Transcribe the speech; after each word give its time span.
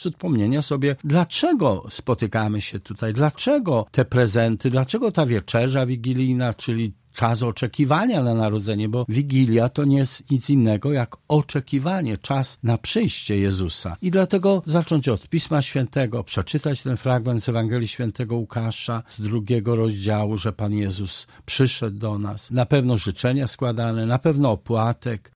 przypomnienia 0.00 0.62
sobie, 0.62 0.96
dlaczego 1.04 1.86
spotykamy 1.90 2.60
się 2.60 2.80
tutaj, 2.80 3.12
dlaczego 3.12 3.86
te 3.90 4.04
prezenty, 4.04 4.70
dlaczego 4.70 5.12
ta 5.12 5.26
wieczerza 5.26 5.86
wigilijna, 5.86 6.54
czyli 6.54 6.92
czas 7.12 7.42
oczekiwania 7.42 8.22
na 8.22 8.34
narodzenie, 8.34 8.88
bo 8.88 9.04
Wigilia 9.08 9.68
to 9.68 9.84
nie 9.84 9.98
jest 9.98 10.30
nic 10.30 10.50
innego 10.50 10.92
jak 10.92 11.16
oczekiwanie, 11.28 12.18
czas 12.18 12.58
na 12.62 12.78
przyjście 12.78 13.38
Jezusa. 13.38 13.96
I 14.02 14.10
dlatego 14.10 14.62
zacząć 14.66 15.08
od 15.08 15.28
Pisma 15.28 15.62
Świętego, 15.62 16.24
przeczytać 16.24 16.82
ten 16.82 16.96
fragment 16.96 17.44
z 17.44 17.48
Ewangelii 17.48 17.88
Świętego 17.88 18.36
Łukasza 18.36 19.02
z 19.08 19.20
drugiego 19.20 19.76
rozdziału, 19.76 20.36
że 20.36 20.52
Pan 20.52 20.72
Jezus 20.72 21.26
przyszedł 21.46 21.98
do 21.98 22.18
nas. 22.18 22.50
Na 22.50 22.66
pewno 22.66 22.96
życzenia 22.96 23.46
składane, 23.46 24.06
na 24.06 24.18
pewno 24.18 24.50
opłatek, 24.50 25.28